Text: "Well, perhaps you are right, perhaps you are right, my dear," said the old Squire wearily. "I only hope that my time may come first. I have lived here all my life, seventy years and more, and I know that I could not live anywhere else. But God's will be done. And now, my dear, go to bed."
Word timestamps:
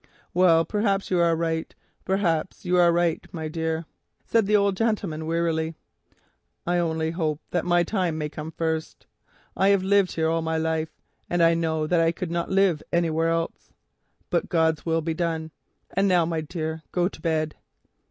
"Well, 0.33 0.65
perhaps 0.65 1.11
you 1.11 1.19
are 1.19 1.35
right, 1.35 1.75
perhaps 2.05 2.65
you 2.65 2.75
are 2.77 2.91
right, 2.91 3.23
my 3.31 3.47
dear," 3.47 3.85
said 4.25 4.47
the 4.47 4.55
old 4.55 4.79
Squire 4.79 5.23
wearily. 5.23 5.75
"I 6.65 6.79
only 6.79 7.11
hope 7.11 7.39
that 7.51 7.65
my 7.65 7.83
time 7.83 8.17
may 8.17 8.27
come 8.27 8.49
first. 8.49 9.05
I 9.55 9.67
have 9.69 9.83
lived 9.83 10.13
here 10.13 10.27
all 10.27 10.41
my 10.41 10.57
life, 10.57 10.89
seventy 10.89 10.89
years 10.89 11.29
and 11.29 11.39
more, 11.39 11.47
and 11.47 11.49
I 11.51 11.53
know 11.53 11.85
that 11.85 12.01
I 12.01 12.11
could 12.11 12.31
not 12.31 12.49
live 12.49 12.81
anywhere 12.91 13.29
else. 13.29 13.71
But 14.31 14.49
God's 14.49 14.87
will 14.87 15.01
be 15.01 15.13
done. 15.13 15.51
And 15.93 16.07
now, 16.07 16.25
my 16.25 16.41
dear, 16.41 16.81
go 16.91 17.07
to 17.07 17.21
bed." 17.21 17.53